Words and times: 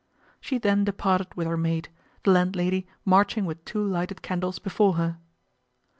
She 0.39 0.57
then 0.57 0.83
departed 0.83 1.31
with 1.35 1.45
her 1.45 1.57
maid, 1.57 1.89
the 2.23 2.31
landlady 2.31 2.87
marching 3.05 3.45
with 3.45 3.63
two 3.65 3.85
lighted 3.85 4.23
candles 4.23 4.57
before 4.57 4.93
her. 4.93 5.19